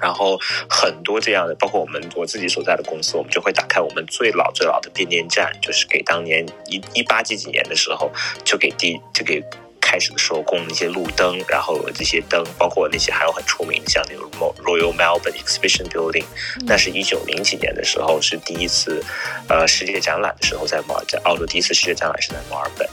[0.00, 0.38] 然后
[0.70, 8.08] 很多这样的，包括我们我自己所在的公司，我们就会打开我们最老最老的变电站，就是给当年一一八几几年的时候，
[8.44, 9.42] 就给第就给
[9.80, 14.22] 开始的时候供那些路灯，然后这些灯，包括那些还有很出名的，像那个
[14.62, 16.26] Royal Melbourne Exhibition Building，
[16.64, 19.02] 那是一九零几年的时候是第一次，
[19.48, 22.88] 呃，世界展览的时候在墨尔在澳洲第一次世界展览是在墨尔本。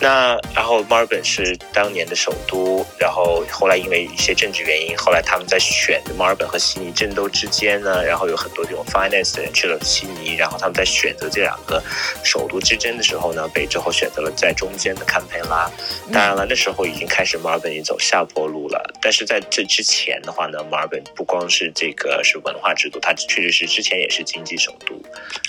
[0.00, 11.82] 那然后墨尔本是当年的首都，然后后来因为一些政治原因，后来他们在选墨尔本和悉尼争斗之间呢，然后有很多这种 finance 的人去了悉尼，然后他们在选择这两个
[12.24, 15.70] 首都之争的时候呢，被最后选择了在中间的堪培拉。
[16.12, 18.94] 当然了，那时候已经开始墨尔本已经走下坡路了。
[19.00, 24.94] 但是在这之前的话呢，墨尔本不光是这个是文化之都，它确实是之前也是经济首都。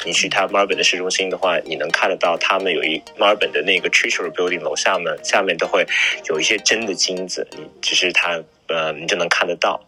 [0.05, 4.59] 你去它墨尔本的市中心的话，你能看得到他们有一墨尔本的那个 Treasury 楼顶。
[4.61, 5.85] 楼下面下面都会
[6.25, 9.79] 有一些真的金子，你只是它，呃，你就能看得到。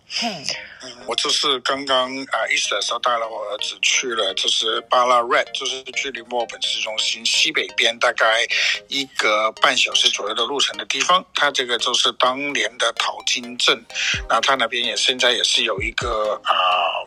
[1.06, 8.46] 我就是刚刚啊，意思的时候带了我儿子去了，就是 Ballarat，就是距离墨尔本市中心西北边大概
[8.88, 11.26] 一个半小时左右的路程的地方。
[11.34, 13.84] 它这个就是当年的淘金镇，
[14.28, 16.54] 然后它那边也现在也是有一个啊，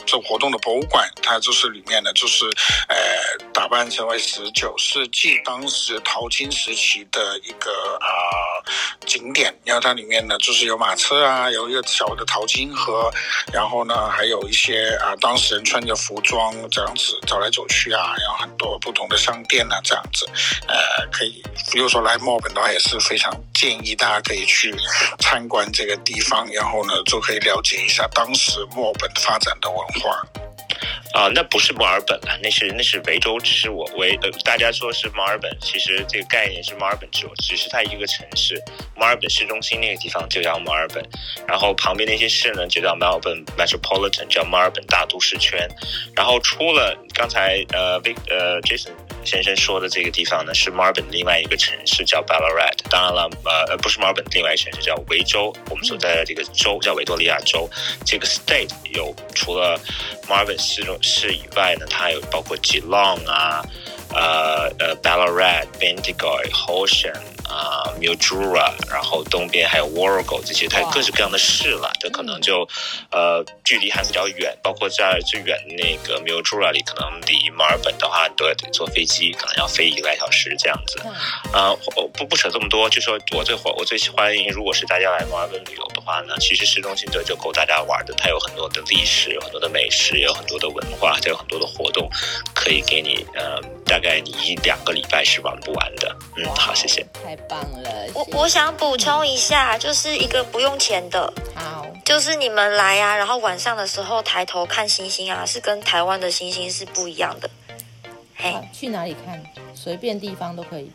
[0.07, 1.09] 做、活动的博物馆。
[1.23, 2.45] 它就是里面呢，就是
[2.89, 2.97] 呃，
[3.53, 8.09] 打扮成为十九世纪当时淘金时期的一个啊、
[9.07, 9.55] 景点。
[9.65, 13.11] 然后它里面呢，就是有马车啊，有一个小的淘金河，
[13.53, 20.29] 然后然后呢，还有一些啊，当事人穿着服装这样子走来走去啊，然后很多不同的商店啊，这样子，
[20.67, 24.75] 呃，可以，比如说来墨尔本的话，也是非常建议大家可以去
[25.21, 30.21] 参观这个地方，然后呢，就可以了解一下当时墨尔本发展的文化。
[31.13, 38.63] 啊、那不是墨尔本了，那是那是维州，只是我维呃，大家说是墨尔本，其实这个概念是墨尔本只只是它一个城市，
[38.95, 41.05] 墨尔本市中心那个地方就叫墨尔本，
[41.49, 45.69] 然后旁边那些市呢就叫 Melbourne Metropolitan，叫墨尔本大都市圈，
[46.15, 48.93] 然后出了刚才呃 Vic 呃 Jason
[49.25, 57.69] 先生说的这个地方呢，是墨尔本另外一个城市叫 Ballarat，当然了呃不是墨尔本另外一个城市叫维州，我们所在的这个州叫维多利亚州，
[58.05, 59.79] 这个 state 有除了
[60.29, 63.63] 墨尔本市中市以外呢，它有包括 Geelong 啊，
[64.15, 67.21] 呃呃 Ballarat、Bendigo、Horsham
[67.51, 72.67] 啊、Mildura，然后东边还有 Warrego 这些，它有各式各样的市了，它可能就
[73.11, 81.01] 呃距离还比较远，包括在最远的那个 Mildura 里，可能离墨尔本的话都要得坐飞机，可能要飞一个来小时这样子。
[81.53, 81.79] 啊、呃，
[82.15, 92.09] 不不扯这么多，就说我最欢我最欢迎，如果是大家来墨尔本旅游的话呢，其实市中心这就够大家玩的，它有很多的历史，有很多的美食，有很多的文化，它有很多的活动，
[92.55, 96.17] 可以给你呃大概你一两个礼拜是玩不完的。
[96.37, 97.05] 嗯，好，谢谢。
[97.25, 98.07] 太棒了。
[98.15, 107.49] 我我想补充一下，就是一个不用钱的，好，就是你们来啊，然后晚上的时候抬头看星星啊，是跟台湾的星星是不一样的。
[108.37, 109.43] 嘿，去哪里看？
[109.75, 110.91] 随便地方都可以。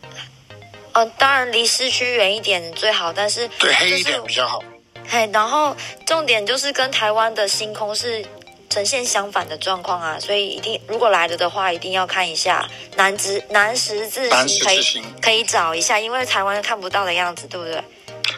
[0.92, 4.62] 呃，当然离市区远一点最好，但是对黑一点比较好。
[5.08, 8.26] 嘿，然后重点就是跟台湾的星空是
[8.68, 14.82] 呈现相反的状况啊，所以一定如果来了的话，一定要看一下南直南十字星，可以
[15.22, 17.82] 可以找一下，因为台湾看不到的样子，对不对？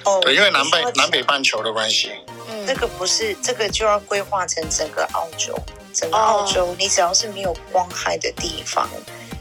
[0.05, 2.13] 哦，对，因为南北南北半球的关系。
[2.49, 5.55] 嗯，这个不是这个就要规划成整个澳洲，
[5.93, 8.89] 整个澳洲，哦，你只要是没有光害的地方。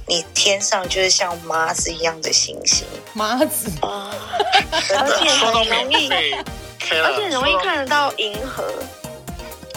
[0.09, 4.09] 你天上就是像麻子一样的星星，麻子啊，
[4.71, 6.09] 而且很容易，
[6.89, 8.63] 而且容易看得到银河。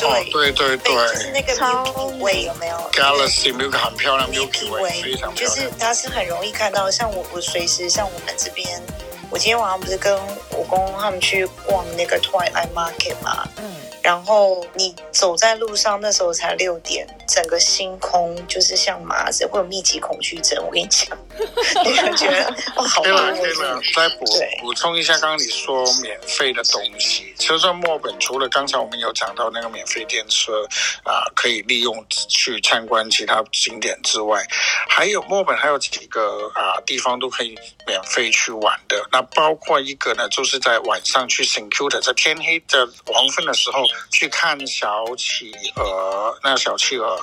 [0.01, 6.91] 对、哦、对对对，就是那个 Milky Way 有没有？Galaxy Milky 很漂亮，Milky Way 非常漂亮，就是它是很容易看到。
[6.91, 8.83] 像我我随时像我们这边，
[9.31, 10.15] 我今天晚上不是跟
[10.51, 13.49] 我公公他们去逛那个 Twilight Market 吗？
[13.57, 13.77] 嗯。
[14.03, 20.59] 然后你走在路上，那时候才六点，整个星空就是像麻子，会有密集恐惧症。
[20.65, 21.17] 我跟你讲，
[21.85, 23.31] 你会觉得哦，好棒！
[23.37, 24.25] 可以了，再补
[24.63, 30.65] 补充一下，刚刚你说免费的东西，其实在墨本，除了刚才我们有讲到那个免费电车
[31.05, 34.43] 啊、呃，可以利用去参观其他景点之外，
[34.89, 37.55] 还有墨本还有几个啊、呃、地方都可以
[37.87, 38.97] 免费去玩的。
[39.13, 43.81] 那包括一个呢，就是在晚上去 St Kilda，在天黑的黄昏的时候。
[44.11, 47.19] 去看小企鹅，那小企鹅，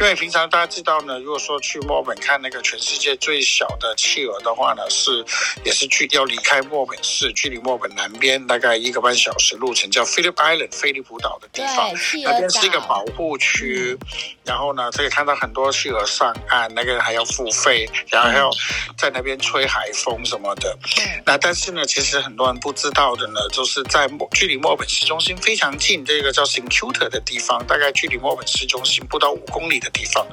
[0.00, 5.24] 因为平常大家知道呢，如果说去墨尔本看那个全世界最小的企鹅的话呢，是
[5.64, 11.92] 也是距要离开墨尔本市，距离墨尔本南边大概一个半小时路程，叫 Phillip Island 菲利普岛的地方，
[12.24, 13.96] 那边是一个保护区，
[14.44, 18.50] 然后呢可以看到很多企鹅上岸，那个还要付费，然后还要
[18.98, 20.76] 在那边吹海风什么的。
[21.24, 26.04] 那但是呢，其实很多人不知道的呢，就是在墨距离墨尔本市中心非常近。
[26.04, 30.26] 这个叫 St Kilda 的地方，大概距离墨尔本市中心不到五公里的地方。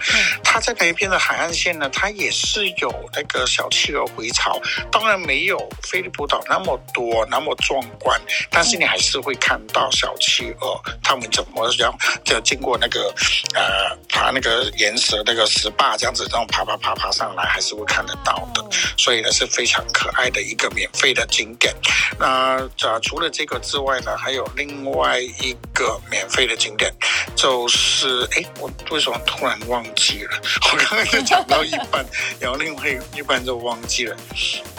[0.43, 4.59] 它在那一边的海岸线呢，它也是有那个小企鹅回巢，
[4.91, 11.93] 当然没有菲利普岛那么多那么壮观，但是你还是会看到小企鹅，他们怎么样
[12.23, 13.13] 就经过那个
[13.53, 18.65] 呃爬那个岩石那个石坝这样子，这种爬爬爬爬上来，还是会看得到的。
[18.97, 21.73] 所以呢，是非常可爱的一个免费的景点。
[22.19, 25.97] 那呃除了这个之外呢，还有另外一个。
[26.09, 26.91] 免费的景点
[27.35, 30.31] 就是，哎，我为什么突然忘记了？
[30.71, 32.05] 我刚刚就讲到一半，
[32.39, 32.83] 然后另外
[33.13, 34.15] 一半就忘记了。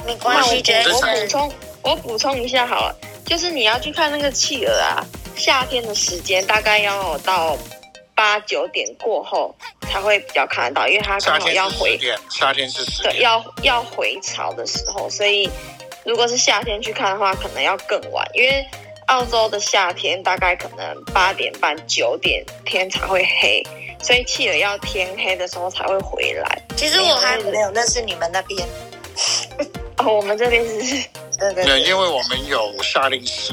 [0.06, 1.52] 没关系，我补充，
[1.82, 5.04] 我补充一下好了，就是你要去看那个企鹅啊，
[5.36, 7.56] 夏天的时间大概要到
[8.14, 11.98] 八九点过后才会比较看得到，因为它刚好要回，
[12.30, 15.48] 夏天是十点，对，要要回潮的时候，所以
[16.08, 18.66] 如果是夏天去看的话，可能要更晚，因为。
[19.08, 23.66] 澳洲的夏天大概可能八点半九点天才会黑，
[24.02, 26.62] 所以企鹅要天黑的时候才会回来。
[26.76, 28.68] 其实我还没有，那是你们那边。
[29.96, 33.52] 哦，我们这边是对对，对，因为我们有夏令时。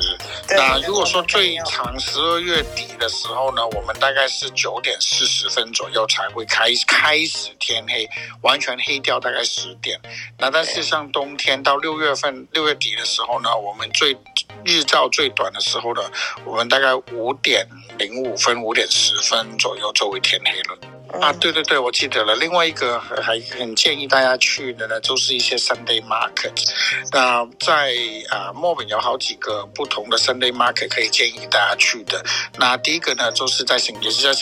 [0.50, 8.08] 那如果说最长十二月底的时候呢，我们大概是九点四十分左右才会开开始天黑，
[8.42, 10.00] 完全黑掉大概十点。
[10.40, 14.18] 那但是像冬天到六月份六月底的时候呢，我们最
[14.64, 16.02] 日照最短的时候呢，
[16.44, 17.68] 我们大概五点
[18.00, 20.95] 零五分、五点十分左右就会天黑了。
[21.22, 22.36] 啊，对对对，我记得了。
[22.36, 26.54] 另外一个还很建议大家去的呢，就是一些 Sunday Market。
[27.12, 27.94] 那在
[28.30, 32.24] 啊墨尔本有好几个不同的 Sunday Market 可以建议大家去的。
[32.58, 34.34] 那第一个呢，就是在也是在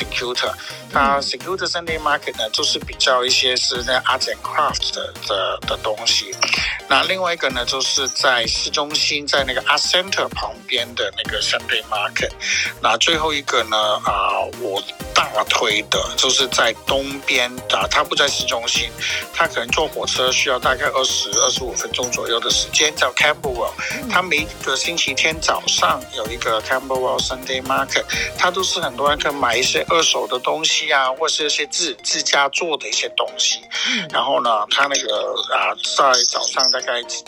[0.91, 6.31] 它 St Kilda Sunday Market 呢，就是比较一些是那 Arts and Crafts 的的的东西。
[6.87, 12.31] 那另外一个呢，就是在市中心，在那个 Art Center 旁边的那个 Sunday Market。
[12.81, 14.81] 那最后一个呢，啊，我
[15.13, 16.73] 大推的就是在。
[16.85, 18.89] 东边啊，它不在市中心，
[19.33, 22.93] 它可能坐火车需要大概二十二十五分钟左右的时间。
[22.95, 23.71] 叫 Camberwell，
[24.11, 28.03] 它每个星期天早上有一个 Camberwell Sunday Market，
[28.37, 33.61] 它都是很多人可以买一些二手的东西啊，或是一些自自家做的一些东西。
[34.11, 37.23] 然后呢，它那个啊，在早上大概七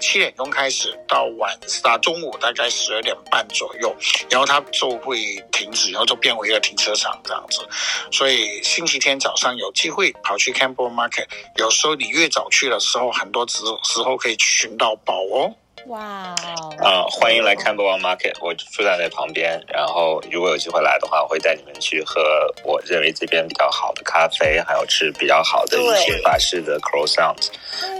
[0.00, 3.94] 七点钟开始，到晚啊中午大概十二点半左右，
[4.30, 7.66] 然后它就会停止，然后就变为一个停车场这样子，
[8.12, 8.62] 所以。
[8.68, 11.26] 星期天早上有机会跑去 Campbell Market，
[11.56, 15.56] 有时候你越早去的时候，很多时时候可以寻到宝哦。
[15.88, 19.58] 哇、wow, 啊，欢迎来 Camberwell Market，我住在那旁边。
[19.68, 22.20] 然后如果有机会来的话，我会带你们去喝
[22.62, 27.48] 我认为这边比较好的咖啡，还有吃比较好的一些法式的 croissant。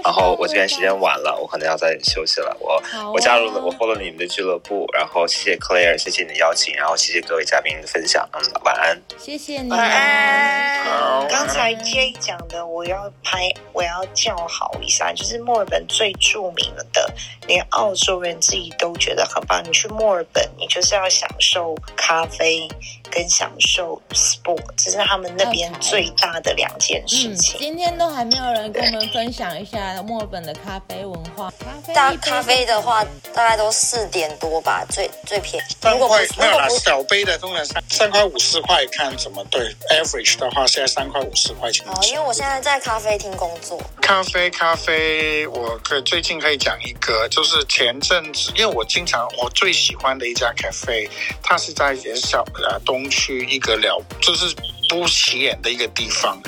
[0.04, 2.54] 然后我这边时间晚了，我可能要再休息了。
[2.60, 4.86] 我、啊、我加入了，我加入了你们的俱乐部。
[4.92, 8.28] 然后谢谢 Claire，谢谢你的邀请，然后谢谢各位嘉宾的分享。
[8.34, 9.00] 嗯，晚安。
[9.16, 9.70] 谢谢你。
[9.70, 10.84] 晚安。
[10.84, 11.26] 好。
[11.30, 17.10] 刚才 Jay 讲的，我要拍，我要叫好一下，就是墨尔本最著名的，
[17.46, 17.64] 连。
[17.78, 19.62] 澳洲人自己都觉得很棒。
[19.64, 22.68] 你去墨尔本，你就是要享受咖啡
[23.10, 27.56] 跟享受 sport，这是他们那边最大的两件事情。
[27.56, 31.50] 嗯，今天都还没有人跟我们分享一下墨尔本的咖啡文化。
[31.58, 35.66] 咖啡大咖啡的话，大概都四点多吧，最最便宜。
[35.80, 39.74] 三块没有啦，小杯的通常三三块五四块，看怎么对。
[39.90, 41.86] Average 的话，现在三块五四块钱。
[41.88, 43.80] 哦，因为我现在在咖啡厅工作。
[44.02, 47.58] 咖啡咖啡，我可最近可以讲一个，就是。
[47.68, 51.08] 前阵子，因为我经常我最喜欢的一家咖啡，
[51.42, 54.54] 它是在也是小呃东区一个了，就是
[54.88, 56.40] 不起眼的一个地方。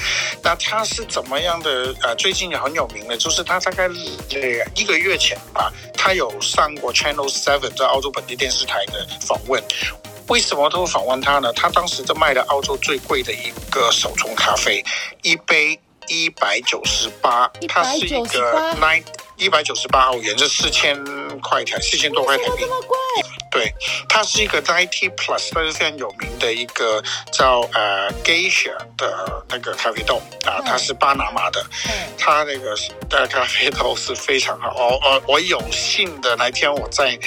[0.43, 1.95] 那他是怎么样的？
[2.03, 3.89] 呃，最近也很有名的，就是他大概
[4.75, 9.63] 一个月前吧，他有上过 Channel Seven 在澳洲本地电视台的访问。
[10.29, 11.53] 为什么都访问他呢？
[11.53, 14.83] 他当时就卖的澳洲最贵的一个手冲咖啡，
[15.23, 15.79] 一杯
[16.11, 19.05] 一百九十八，它是一个 nine。
[19.37, 21.03] 一百九十八澳元，这四千
[21.41, 22.65] 块台，四千多块台币。
[23.51, 23.73] 对，
[24.07, 31.65] 它是一个 ninety plus，它是非常有名的一个叫呃 Geisha 的那个咖啡豆啊，它是巴拿马的，
[32.19, 32.77] 它那个
[33.09, 34.69] 的咖啡豆是非常好。
[34.77, 37.19] 哦哦我有幸的那天我在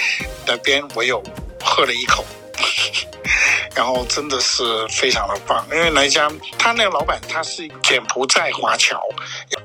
[0.45, 1.19] 那边，我有
[1.63, 2.23] 喝了一口。
[3.75, 9.01] 然后真的是非常的棒，因为那家他那个老板他是柬埔寨华侨，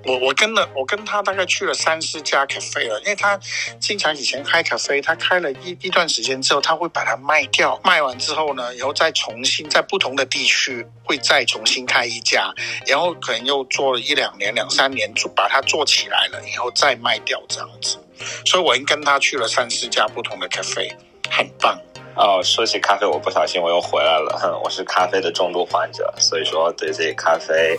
[0.04, 3.38] 我我跟了我跟他大概去了三四家咖啡了，因为他
[3.78, 12.50] 经常以前开咖啡，他开了一一段时间之后，他会把它卖掉，卖完之后呢，然后再重新在不同的地区会再重新开一家，
[12.86, 17.98] 然后可能又做了一两年两三年，就把它做起来了，然后再卖掉这样子，
[18.46, 20.90] 所以我已经跟他去了三四家不同的咖啡，
[21.30, 21.78] 很棒。
[22.18, 24.36] 哦，说起咖啡，我不小心我又回来了。
[24.42, 27.78] 哼，我是咖啡的重度患者，所以说对这咖啡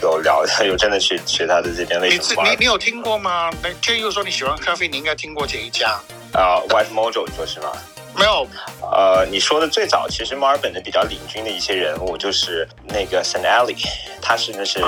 [0.00, 2.44] 有了解， 有真的去去他的这边为什么？
[2.44, 3.50] 你你你有听过吗？
[3.60, 6.00] 那就又说你喜欢咖啡，你应该听过这一家
[6.32, 7.72] 啊、uh,，White Mojo，你说是吗？
[8.14, 8.46] 没有。
[8.92, 13.76] 呃，你说的最早，其实墨尔本的比较领军的一些人物就是那个 St Alley，
[14.22, 14.80] 他是那是。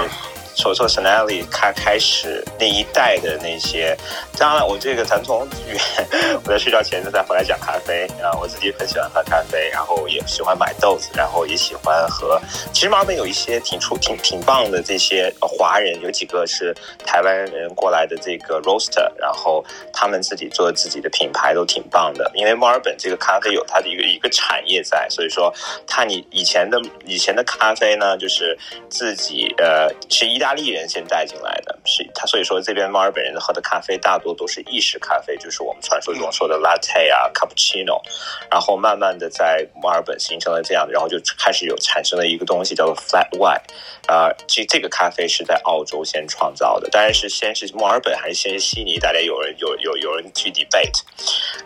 [0.54, 3.96] 说说 St Alley 开开始那一代的那些，
[4.38, 5.40] 当然我这个咱从，
[6.44, 12.38] 我在睡觉前就再回来讲咖啡啊，我自己很喜欢喝咖啡，然后也喜欢买豆子，然后也喜欢喝。
[12.72, 16.74] 其实马本有一些挺出挺挺棒的这些华人，有几个是
[17.06, 22.30] 台湾人过来的这个 roaster，然后他们自己做自己的品牌都挺棒的。
[22.34, 25.52] 因为墨尔本这个咖啡有它的一个一个产业在，所以说
[25.86, 28.56] 它你以前的以前的咖啡呢，就是
[28.90, 30.41] 自己呃是一。
[30.42, 38.02] 大利人先带进来的，是他，所以说这边墨尔本人喝的咖啡大多都是意式咖啡，就是我们传说中说的 latte 啊、cappuccino，
[38.50, 43.62] 然后慢慢的在墨尔本形成了这样的，然后就开始有产生了一个东西叫做 flat white，
[44.08, 51.02] 啊，这这个咖啡是在澳洲先创造的，当然是先是墨尔本还是先是悉尼，大家有人有有有人去 debate，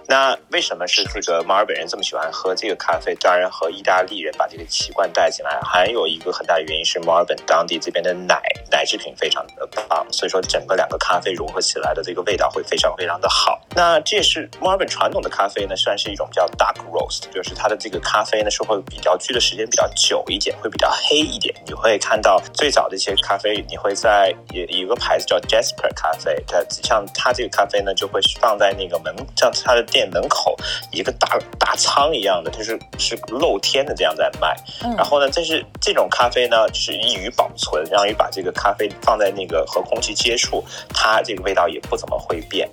[0.06, 3.14] 那为什么是这个墨尔本人这么喜欢喝这个咖啡？
[3.14, 13.60] 当然和意大利人把这个习惯带进来，还有一个很大的原因是墨尔本当地这边的奶奶制品非常的棒，所以说整个两个咖啡融合起来的这个味道会非常非常的好。
[13.74, 21.54] 那这也是墨尔本传统的咖啡呢，算是一种叫 dark roast，就是它的这个咖啡呢是会比较聚的时间比较久一点，会比较黑一点。
[21.66, 30.56] 你会看到最早的一些咖啡，你会在有一个牌子叫 Jasper 咖啡，它像它这个咖啡呢就会放在那个门，像它的店门口
[30.92, 34.56] 一个大大仓一样的，就是是露天的这样在卖。
[34.96, 42.68] 然后呢，但是这种咖啡呢，就是易于保存，让于把这个咖啡放在那个和空气接触，它这个味道也不怎么会变。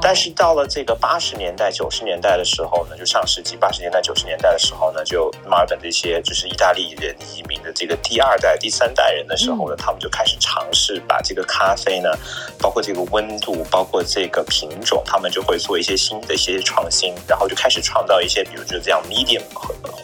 [0.00, 12.10] 但是到了这个八十年代、九十年代的时候呢，就上世纪八十年代、九十年代的时候呢，就墨尔本这些就是意大利人移民的这个第二代、第三代人的时候呢，他们就开始尝试把这个咖啡呢，
[12.58, 19.42] 包括这个温度、包括这个品种，他们就会做一些新的一些创新，然后就开始创造一些，比如就这样 medium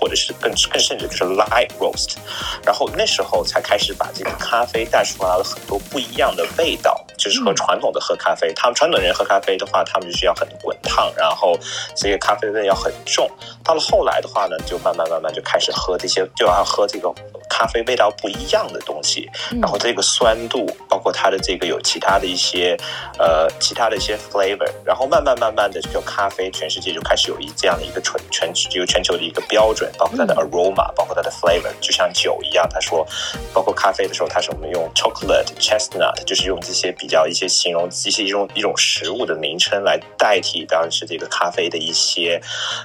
[0.00, 2.16] 或者是更更甚至就是 light roast，
[2.64, 11.58] 然后那时候才开始把这个咖啡带出来了很多不一样的味道，就是和传统的喝咖啡，他们传统人喝咖啡的话，他们就需要很滚烫，然后
[11.94, 13.30] 这个咖啡味要很重。
[13.64, 17.12] 到了后来的话呢，就慢慢慢慢就开始喝这些，就要喝这个
[17.52, 19.28] 咖啡味道不一样的东西，
[19.60, 22.74] 然后这个酸度，包括它的这个有其他的一些
[23.18, 33.06] 呃其他的一些 flavor，然后慢慢慢慢的就咖啡全世界就开始有一这样的一个全全有全球的一个标准，包括它的 aroma，包括它的 flavor，就像酒一样，他说，
[33.52, 42.40] 包括咖啡的时候，他是我们用 chocolate chestnut，就是用这些比较一些形容一些一种一种食物的名称来代替当时这个咖啡的一些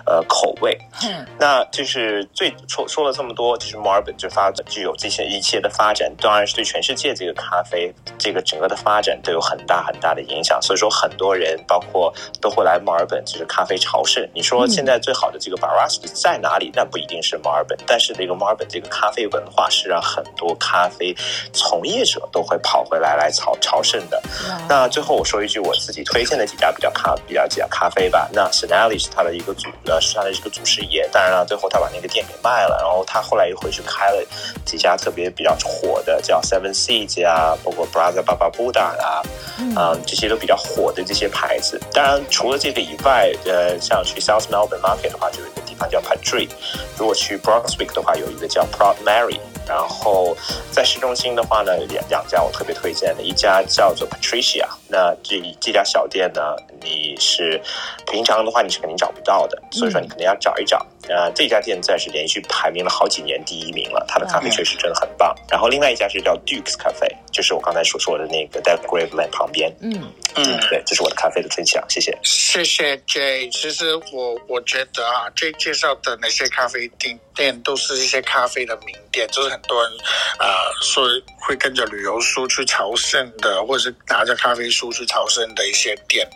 [0.06, 0.78] 呃口味。
[1.04, 10.62] 嗯，那就是最说说了这么多，就是墨尔本就发具有这些一切的发展，当然是对全世界这个咖啡这个整个的发展都有很大很大的影响。
[10.62, 14.28] 所以说，很多人包括都会来墨尔本，就是咖啡朝圣。
[14.34, 16.72] 你说现在最好的这个 Barossa 在哪里？
[16.76, 21.16] 那不一定是墨尔本，但是这个墨尔本这个咖啡文化是让很多咖啡
[21.54, 24.22] 从业者都会跑回来来朝朝圣的。
[24.68, 28.30] 那最后我说一句我自己推荐的几家比较咖比较几家咖啡吧。
[28.34, 34.26] 那 s e n a l i 是他的一个祖呃是他的一个祖师爷，当然了，最后他把那个店给卖了，然后他后来又回去开了
[34.66, 39.22] 几家特别比较火的，叫 Seven Seeds 啊，包括 Brother Bababuda 啊，
[39.60, 41.80] 嗯、呃，这些都比较火的这些牌子。
[41.94, 46.50] 当然除了这个以外，呃，像去 South Melbourne Market 的话，就有一个地方叫 Patrick。
[46.98, 49.40] 如果去 Brunswick 的话，有一个叫 Proud Mary。
[49.68, 50.34] 然后
[50.72, 54.66] 在市中心的话呢，两两家我特别推荐的，一家叫做 Patricia。
[54.88, 56.42] 那这这家小店呢，
[56.82, 57.62] 你是
[58.10, 60.86] 平常的话你是肯定找不到的，所以说你肯定要找一找。
[61.10, 65.36] 呃，这家店暂时连续排名了好几年第一名了，它的咖啡确实真的很棒。
[65.50, 69.74] 然后另外一家是叫 Duke's 咖啡，就是我刚才所说的那个在 Graveland 旁边。
[69.82, 72.16] 嗯嗯，对，这是我的咖啡的分享，谢谢。
[72.22, 73.52] 谢谢 Jay。
[73.52, 79.92] 其实我我觉得啊，Jay 介绍的那些咖啡店店都是一些咖啡的名店，就是很多人
[80.38, 80.46] 啊
[80.84, 81.08] 说
[81.40, 86.28] 会跟着旅游书去朝圣的，或者是拿着咖啡书去朝圣的一些店。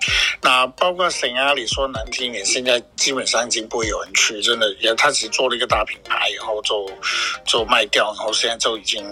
[0.41, 6.89] 那包括圣阿里说难听点，现在基本上已经不会有人去，真的，也他只做了一个大品牌然后就
[7.45, 9.03] 就卖掉，然后现在就已经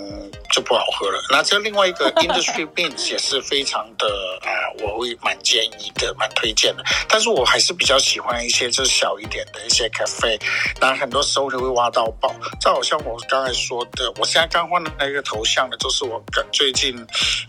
[0.54, 1.20] 就不好喝了。
[1.30, 4.08] 那这另外一个 Industry Beans 也是非常的
[4.44, 4.50] 啊。
[4.82, 6.84] 我会蛮建议的，蛮推荐的。
[7.10, 10.40] 但是我还是比较喜欢一些就是小一点的一些 cafe，，
[10.80, 12.34] 那很多时候就会挖到宝。
[12.62, 16.24] 就好像我刚才说的，我现在刚换的那个头像的，就是我
[16.54, 16.96] 最近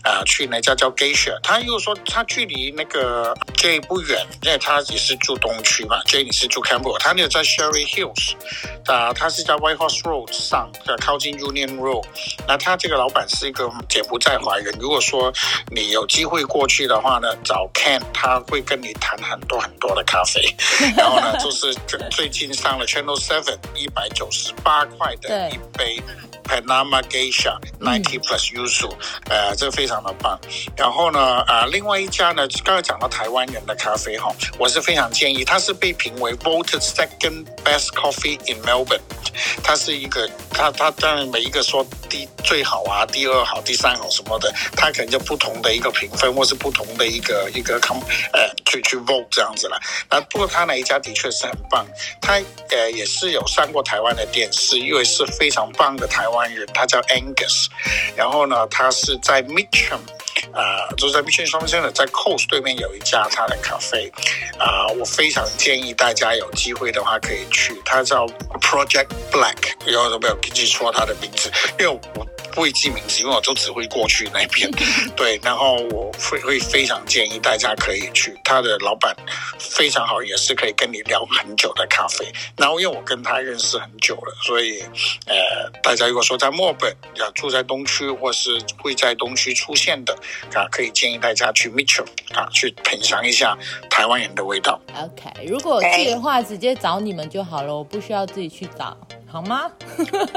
[0.03, 1.39] 啊、呃、去那家叫 Geisha。
[1.41, 8.33] 他又说他距离那个 J 不远，因为他也是住东区嘛，J 你是住 Campbell，他那个在 Sherry Hills，
[8.85, 12.05] 啊，他是在 White Horse Road 上，靠近 Union Road。
[12.47, 14.73] 那他这个老板是一个柬埔寨华人。
[14.79, 15.31] 如果说
[15.71, 20.41] 你有机会过去的话呢，找 Ken，他会跟你谈很多很多的咖啡，
[20.95, 21.73] 然后呢，就是
[22.11, 26.01] 最近上了 Channel Seven，一百九十八块的一杯
[26.51, 28.91] Panama Geisha Ninety Plus Yuzu，
[29.29, 30.37] 呃，这个非常的棒。
[30.75, 38.99] 然后呢，啊、呃，另外一家呢，刚才讲到台湾人的咖啡哈，我是非常建议，它是被评为 Voted Second Best Coffee in Melbourne。
[39.63, 47.97] 它是一个，它它当然每一个说第最好啊，第二好，第三好什么的，它可能就不同的一个评分，或是不同的一个一个 com
[48.33, 49.79] 呃去去 vote 这样子了。
[50.09, 51.85] 那不过他那一家的确是很棒，
[52.21, 57.67] 他呃也是有上过台湾的电视，因为是非常棒的台湾人，他叫 Angus，
[58.15, 59.99] 然后呢，他是在 Mitcham。
[60.53, 64.11] 啊、呃，就是在 Mission Shopping Center 在 Coast 对面有一家他的咖啡，
[64.57, 68.25] 啊、呃，我非常建议大家有机会的话可以去，它叫
[68.61, 72.27] Project Black，以后都不要记错他的名字，因为我。
[72.53, 74.69] 不会记名字，因为我就只会过去那边。
[75.15, 79.15] 对，然后我会会非常建议大家可以去，他的老板
[79.57, 82.29] 非常好，也是可以跟你聊很久的咖啡。
[82.57, 84.81] 然后因为我跟他认识很久了，所以
[85.27, 90.13] 呃，大家如果说在墨尔本要住在东区，或是会在东区出现的
[90.53, 93.57] 啊，可以建议大家去 Mitchell 啊，去品尝一下
[93.89, 94.79] 台湾人的味道。
[94.95, 98.97] OK，如果去的话，直接找你们就好了，我不需要自己去找。
[99.31, 99.71] 好吗？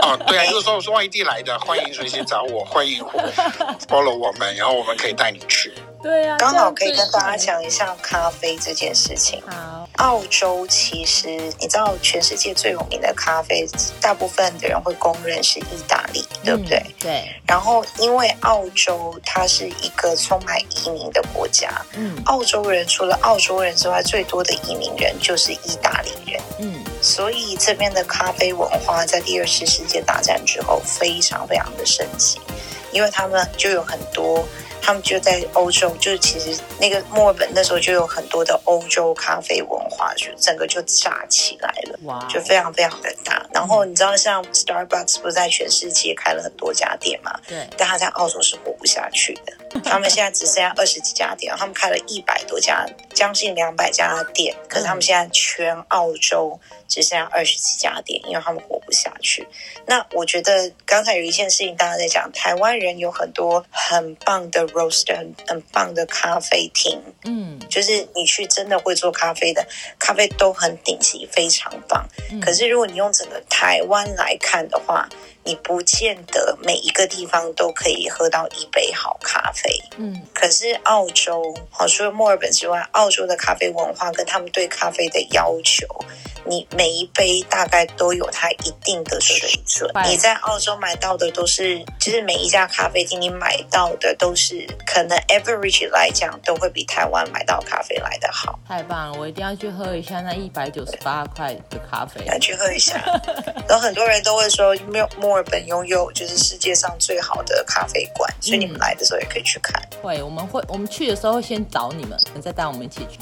[0.02, 3.02] 哦，对啊，就是说是外地来的，欢迎随时找我，欢迎
[3.90, 5.74] follow 我们，然后我们可以带你去。
[6.00, 9.42] 对啊，刚好可以跟大家讲一下咖啡这件事情。
[9.48, 11.28] 好，澳洲其实
[11.58, 13.66] 你知道，全世界最有名的咖啡，
[14.00, 16.86] 大部分的人会公认是意大利，嗯、对不对？
[17.00, 17.34] 对。
[17.48, 32.40] 然后，因为澳洲它是一个充满移民的国家，嗯，澳洲人除了澳洲人之外，最多的移民人就是意大利人，嗯，所以这边的咖啡文化在第二次世界大战之后非常非常的盛行，
[32.92, 34.42] 因为他们就有很多。
[34.86, 43.46] 他们就在欧洲，就是其实那个墨尔本那时候就有很多的欧洲咖啡文化，就整个就炸起来了，哇，就非常非常的大。
[43.50, 47.32] 然后你知道，像 Starbucks 不是在全世界开了很多家店嘛？
[47.48, 47.66] 对。
[47.78, 56.60] 但他在澳洲是活不下去的，他们现在只剩下二十几家店，他们开了一百多家，将近两百家店，可是他们现在全澳洲。
[56.86, 59.48] 只剩下二十几家店，因为他们活不下去。
[59.86, 67.02] 那我觉得刚才有一件事情，大家在讲，台湾人有很多很棒的 roaster，很很棒的咖啡厅。
[67.24, 69.66] 嗯，就是你去真的会做咖啡的，
[69.98, 72.06] 咖啡都很顶级，非常棒。
[72.30, 75.08] 嗯，可是如果你用整个台湾来看的话，
[75.44, 79.70] 你不见得每一个地方都可以喝到一杯好咖啡。
[79.96, 85.86] 嗯，可是澳洲，好，除了墨尔本之外，澳洲的咖啡文化跟他们对咖啡的要求，
[86.46, 89.90] 你每一杯大概都有它一定的水准。
[90.08, 98.58] 你在澳洲买到的都是，就是每一家咖啡厅你买到的都是，可能 average 来讲都会比台湾买到咖啡来的好。
[98.68, 102.24] 太棒了，我一定要去喝一下那一百九十八块的咖啡。
[102.26, 102.94] 来去喝一下。
[103.68, 109.80] 然后很多人都会说，没有墨尔本拥有就是世界上最好的咖啡馆，嗯，所以你们来的时候也可以去看。
[110.02, 113.18] 会，我们会，我们去的时候会先找你们，再带我们一起去。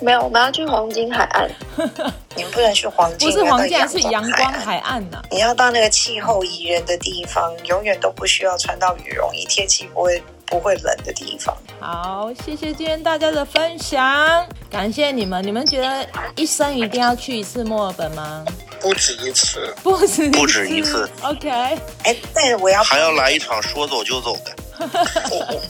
[0.00, 1.48] 没有，我们要去黄金海岸。
[2.36, 5.24] 你们不能去黄金，不是黄金，是阳光海岸呐，啊。
[5.30, 11.56] 你要到那个气候宜人的地方，永远都不需要穿到羽绒衣，天气不会不会冷的地方。
[11.80, 15.46] 好，谢谢今天大家的分享，感谢你们。
[15.46, 16.06] 你们觉得
[16.36, 18.44] 一生一定要去一次墨尔本吗？
[18.80, 21.08] 不止一次，不止不止一次。
[21.22, 24.54] OK，哎，但是我要还要来一场说走就走的。
[24.78, 25.62] 我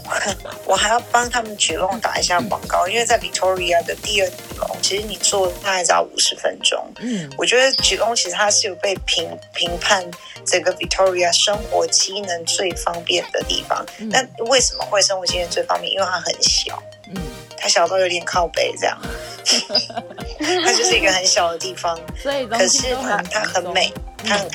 [0.72, 6.82] 我还要帮他们举龙打一下广告，因为在 Victoria 的第二吉隆，其实你坐大概只要五十分钟。
[7.00, 10.04] 嗯，我觉得举龙其实它是有被评评判
[10.46, 13.84] 整个 Victoria 生活机能最方便的地方。
[14.10, 15.92] 那、嗯、为什么会生活机能最方便？
[15.92, 16.82] 因为它很小。
[17.08, 17.22] 嗯，
[17.56, 18.98] 它小到有点靠北这样。
[20.64, 23.92] 它就是一个很小的地方，所以可是它它很美，
[24.24, 24.48] 它很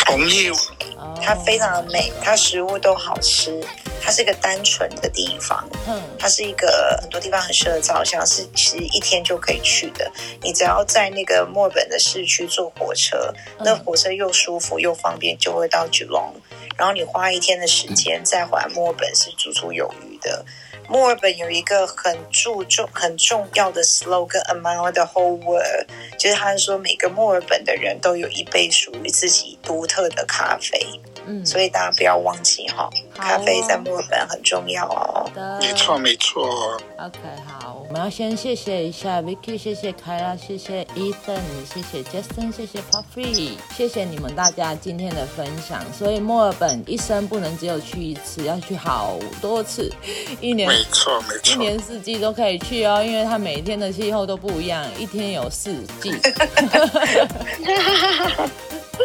[1.22, 3.64] 它非常的美，它食物都好吃。
[4.02, 10.10] 它是一个单纯的地方，嗯，它是一个很多地方很适合照相，是其实一天就可以去的。
[10.42, 16.32] 你只要在那个墨尔本的市区坐火车，那火车又舒服又方便，就会到 Geelong。
[16.78, 20.46] 然后你花一天的时间再回来墨尔本是绰绰有余的。
[20.88, 31.00] 墨尔本有一个很注重、很重要的 slogan，Around the whole world，就是他说每个墨尔本的人都有一杯属于自己独特的咖啡。
[31.28, 35.30] 嗯，所以大家不要忘记哈，咖啡在墨尔本很重要哦。
[35.62, 36.82] 没错没错。
[36.98, 45.84] OK，好，我们要先谢谢一下 Vicky，谢谢凯拉，谢谢 Ethan，谢谢 Justin，谢谢 Puffy，谢谢你们大家今天的分享。
[45.92, 49.92] 所以墨尔本一生不能只有去一次，要去好多次，
[50.40, 56.12] 一年没错没错，一年四季都可以去哦，因为它每天的气候都不一样，一天有四季。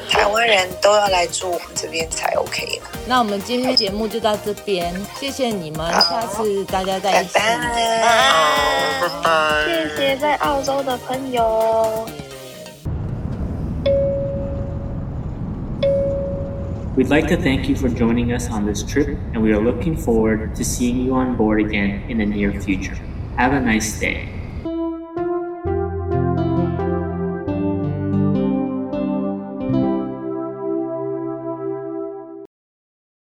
[0.10, 2.88] 台湾人都要来住我们这边才 OK 了。
[3.08, 7.34] 那我们今天节目就到这边，谢谢你们，下次大家再一起。
[7.34, 12.08] 拜拜，拜拜，谢谢在澳洲的朋友。
[12.16, 12.30] Yeah.
[16.98, 19.96] We'd like to thank you for joining us on this trip, and we are looking
[19.96, 22.98] forward to seeing you on board again in the near future.
[23.38, 24.28] Have a nice day.